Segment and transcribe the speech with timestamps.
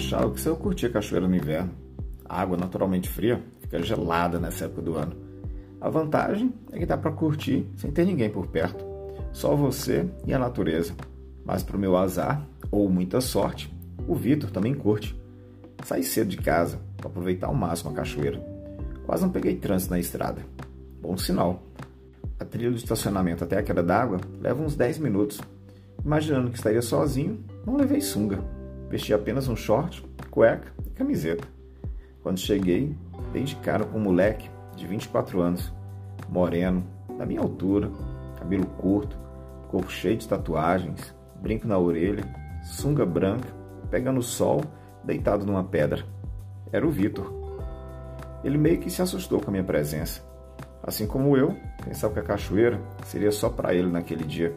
[0.00, 1.70] achava que você curtia a cachoeira no inverno.
[2.24, 5.14] A água naturalmente fria fica gelada nessa época do ano.
[5.80, 8.84] A vantagem é que dá para curtir sem ter ninguém por perto,
[9.32, 10.94] só você e a natureza.
[11.44, 13.72] Mas para o meu azar, ou muita sorte,
[14.06, 15.18] o Vitor também curte.
[15.84, 18.40] Saí cedo de casa para aproveitar ao máximo a cachoeira.
[19.06, 20.42] Quase não peguei trânsito na estrada.
[21.00, 21.62] Bom sinal.
[22.38, 25.40] A trilha do estacionamento até a queda d'água leva uns 10 minutos.
[26.04, 28.59] Imaginando que estaria sozinho, não levei sunga.
[28.90, 31.46] Vesti apenas um short, cueca e camiseta.
[32.24, 32.92] Quando cheguei,
[33.32, 35.72] dei de cara com um moleque de 24 anos,
[36.28, 36.84] moreno,
[37.16, 37.88] da minha altura,
[38.36, 39.16] cabelo curto,
[39.68, 42.24] corpo cheio de tatuagens, brinco na orelha,
[42.64, 43.46] sunga branca,
[43.92, 44.60] pegando sol,
[45.04, 46.04] deitado numa pedra.
[46.72, 47.32] Era o Vitor.
[48.42, 50.20] Ele meio que se assustou com a minha presença.
[50.82, 54.52] Assim como eu, pensava que a cachoeira seria só para ele naquele dia.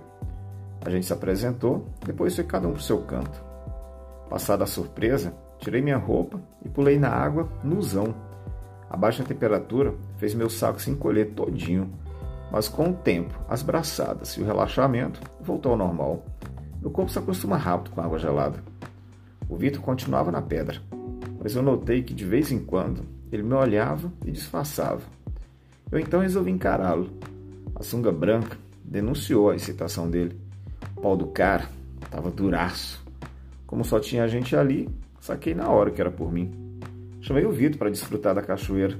[0.84, 3.53] A gente se apresentou, depois foi cada um para o seu canto.
[4.34, 8.16] Passada a surpresa, tirei minha roupa e pulei na água nuzão.
[8.90, 11.94] A baixa temperatura fez meu saco se encolher todinho,
[12.52, 16.26] mas com o tempo, as braçadas e o relaxamento voltou ao normal.
[16.82, 18.58] Meu corpo se acostuma rápido com a água gelada.
[19.48, 20.82] O Vitor continuava na pedra,
[21.40, 25.04] mas eu notei que de vez em quando ele me olhava e disfarçava.
[25.92, 27.08] Eu então resolvi encará-lo.
[27.76, 30.36] A sunga branca denunciou a excitação dele.
[30.98, 31.70] O pau do cara
[32.04, 33.03] estava duraço.
[33.74, 34.88] Como só tinha gente ali,
[35.20, 36.52] saquei na hora que era por mim.
[37.22, 39.00] Chamei o Vitor para desfrutar da cachoeira.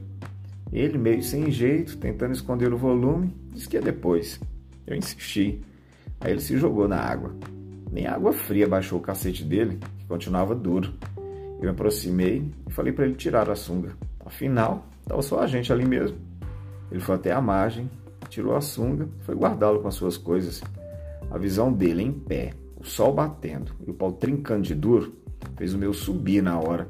[0.72, 4.42] Ele, meio sem jeito, tentando esconder o volume, disse que ia depois.
[4.88, 5.62] Eu insisti.
[6.20, 7.36] Aí ele se jogou na água.
[7.92, 10.92] Nem a água fria baixou o cacete dele, que continuava duro.
[11.60, 13.96] Eu me aproximei e falei para ele tirar a sunga.
[14.26, 16.18] Afinal, estava só a gente ali mesmo.
[16.92, 17.88] Ele foi até a margem,
[18.28, 20.64] tirou a sunga foi guardá-lo com as suas coisas.
[21.30, 25.16] A visão dele em pé, o sol batendo e o pau trincando de duro,
[25.56, 26.90] fez o meu subir na hora.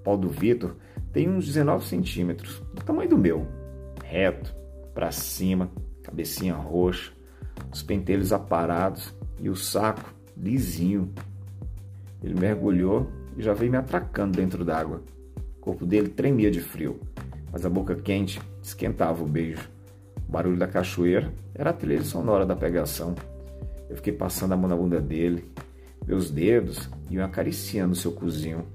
[0.00, 0.74] O pau do Vitor
[1.12, 3.46] tem uns 19 centímetros, do tamanho do meu.
[4.04, 4.52] Reto,
[4.92, 5.70] para cima,
[6.02, 7.12] cabecinha roxa,
[7.72, 11.12] os pentelhos aparados e o saco lisinho.
[12.20, 15.02] Ele mergulhou e já veio me atracando dentro d'água.
[15.56, 16.98] O corpo dele tremia de frio,
[17.52, 19.70] mas a boca quente esquentava o beijo.
[20.28, 23.14] O barulho da cachoeira era a trilha sonora da pegação.
[23.88, 25.44] Eu fiquei passando a mão na bunda dele.
[26.06, 28.66] Meus dedos iam acariciando seu cozinho.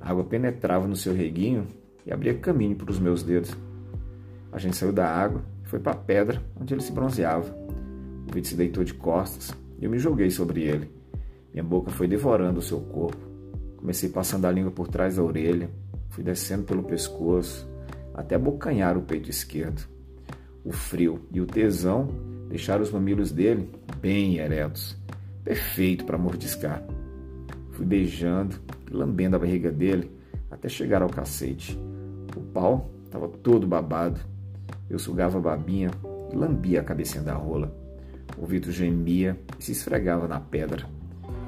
[0.00, 1.66] A água penetrava no seu reguinho
[2.06, 3.54] e abria caminho para os meus dedos.
[4.52, 7.54] A gente saiu da água e foi para a pedra onde ele se bronzeava.
[8.28, 10.90] O Vitor se deitou de costas e eu me joguei sobre ele.
[11.52, 13.28] Minha boca foi devorando o seu corpo.
[13.76, 15.70] Comecei passando a língua por trás da orelha,
[16.10, 17.68] fui descendo pelo pescoço,
[18.14, 19.88] até abocanhar o peito esquerdo.
[20.64, 22.08] O frio e o tesão
[22.50, 24.98] deixaram os mamilos dele bem eretos,
[25.44, 26.82] perfeito para mordiscar.
[27.70, 28.56] Fui beijando
[28.90, 30.10] e lambendo a barriga dele
[30.50, 31.78] até chegar ao cacete.
[32.36, 34.20] O pau estava todo babado.
[34.90, 35.90] Eu sugava a babinha
[36.32, 37.72] e lambia a cabecinha da rola.
[38.36, 40.84] O Vitor gemia e se esfregava na pedra.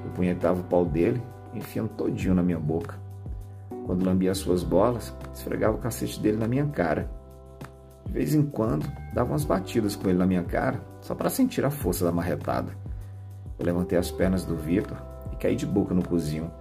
[0.04, 1.20] Eu punhetava o pau dele,
[1.52, 2.94] enfiando todinho na minha boca.
[3.86, 7.10] Quando lambia as suas bolas, esfregava o cacete dele na minha cara.
[8.12, 11.64] De vez em quando, dava umas batidas com ele na minha cara, só para sentir
[11.64, 12.76] a força da marretada.
[13.58, 14.98] Eu levantei as pernas do Vitor
[15.32, 16.52] e caí de boca no cozinho.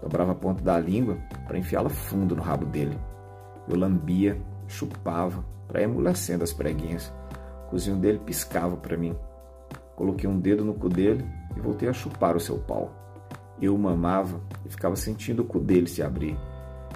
[0.00, 2.96] Dobrava a ponta da língua para enfiá-la fundo no rabo dele.
[3.68, 7.12] Eu lambia, chupava, para ir amolecendo as preguinhas.
[7.66, 9.16] O cozinho dele piscava para mim.
[9.96, 11.26] Coloquei um dedo no cu dele
[11.56, 12.92] e voltei a chupar o seu pau.
[13.60, 16.38] Eu mamava e ficava sentindo o cu dele se abrir.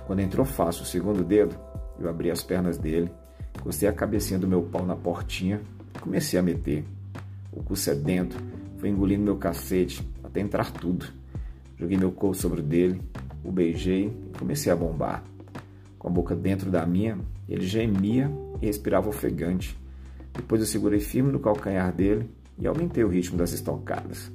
[0.06, 1.56] Quando entrou fácil o segundo dedo,
[1.98, 3.12] eu abri as pernas dele,
[3.66, 5.60] encostei a cabecinha do meu pau na portinha
[5.92, 6.84] e comecei a meter.
[7.50, 8.36] O cu sedento
[8.78, 11.06] foi engolindo meu cacete até entrar tudo.
[11.76, 13.02] Joguei meu corpo sobre o dele,
[13.42, 15.24] o beijei e comecei a bombar.
[15.98, 17.18] Com a boca dentro da minha,
[17.48, 18.30] ele gemia
[18.62, 19.76] e respirava ofegante.
[20.32, 24.30] Depois eu segurei firme no calcanhar dele e aumentei o ritmo das estocadas.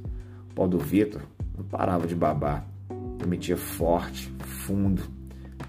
[0.49, 1.22] O pau do Vitor
[1.57, 2.67] não parava de babar.
[3.17, 5.03] Eu metia forte, fundo,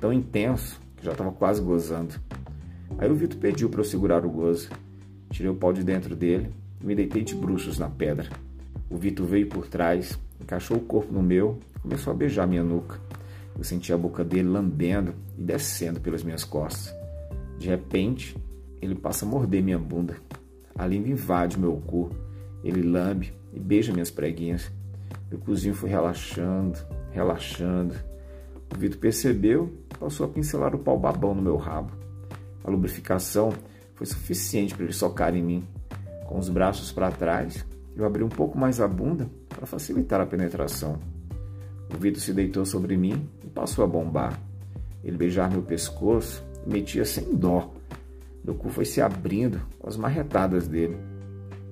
[0.01, 2.15] tão intenso que já estava quase gozando.
[2.99, 4.71] Aí o Vitor pediu para eu segurar o gozo.
[5.31, 6.51] Tirei o pau de dentro dele
[6.81, 8.29] e me deitei de bruxos na pedra.
[8.91, 12.99] O Vitor veio por trás, encaixou o corpo no meu começou a beijar minha nuca.
[13.59, 16.95] Eu senti a boca dele lambendo e descendo pelas minhas costas.
[17.59, 18.37] De repente,
[18.81, 20.17] ele passa a morder minha bunda.
[20.77, 22.11] A língua invade meu cu.
[22.65, 24.71] Ele lambe e beija minhas preguinhas.
[25.31, 26.79] Meu cozinho foi relaxando,
[27.11, 27.95] relaxando.
[28.75, 31.93] O Vitor percebeu e passou a pincelar o pau babão no meu rabo.
[32.65, 33.53] A lubrificação
[33.95, 35.65] foi suficiente para ele socar em mim.
[36.27, 37.65] Com os braços para trás,
[37.97, 40.99] eu abri um pouco mais a bunda para facilitar a penetração.
[41.95, 44.41] O Vitor se deitou sobre mim e passou a bombar.
[45.05, 47.73] Ele beijava meu pescoço e metia sem dó.
[48.45, 50.97] Meu cu foi se abrindo com as marretadas dele.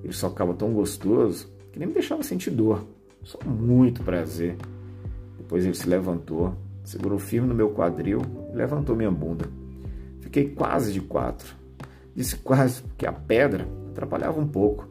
[0.03, 2.85] Ele socava tão gostoso que nem me deixava sentir dor.
[3.23, 4.57] Só muito prazer.
[5.37, 8.21] Depois ele se levantou, segurou firme no meu quadril
[8.53, 9.60] e levantou minha bunda.
[10.21, 11.55] Fiquei quase de quatro.
[12.15, 14.87] Disse quase porque a pedra atrapalhava um pouco.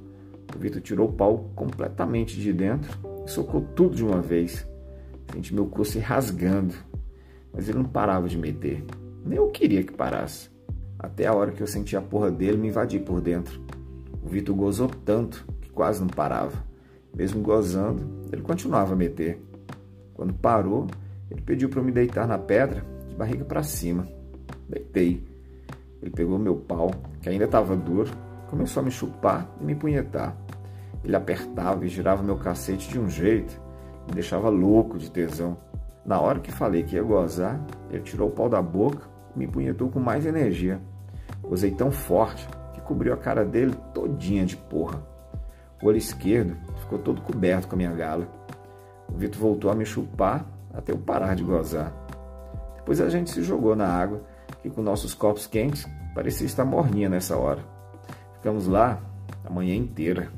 [0.55, 2.91] O Vitor tirou o pau completamente de dentro
[3.27, 4.67] e socou tudo de uma vez.
[5.33, 6.75] Senti meu cu se rasgando,
[7.53, 8.85] mas ele não parava de meter.
[9.25, 10.51] Nem eu queria que parasse.
[10.99, 13.61] Até a hora que eu senti a porra dele me invadir por dentro.
[14.23, 16.63] O Vitor gozou tanto que quase não parava.
[17.15, 19.41] Mesmo gozando, ele continuava a meter.
[20.15, 20.87] Quando parou,
[21.31, 24.07] ele pediu para eu me deitar na pedra, de barriga para cima.
[24.71, 25.27] Deitei.
[26.01, 26.91] Ele pegou meu pau,
[27.21, 28.11] que ainda estava duro,
[28.49, 30.37] começou a me chupar e me punhetar.
[31.05, 33.61] Ele apertava e girava meu cacete de um jeito,
[34.07, 35.57] me deixava louco de tesão.
[36.05, 39.47] Na hora que falei que ia gozar, ele tirou o pau da boca e me
[39.47, 40.81] punhetou com mais energia.
[41.43, 45.03] Gozei tão forte que cobriu a cara dele todinha de porra.
[45.83, 48.29] O olho esquerdo ficou todo coberto com a minha gala.
[49.09, 51.93] O Vitor voltou a me chupar até eu parar de gozar.
[52.77, 54.23] Depois a gente se jogou na água,
[54.63, 57.65] que com nossos corpos quentes parecia estar morninha nessa hora.
[58.35, 59.01] Ficamos lá
[59.45, 60.31] a manhã inteira.